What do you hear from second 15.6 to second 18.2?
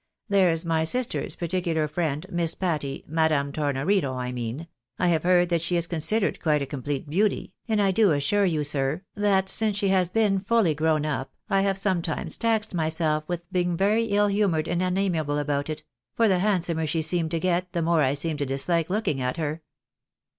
it— for the handsomer she seemed to get, the more I